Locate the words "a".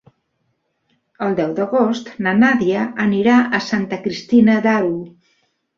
3.61-3.65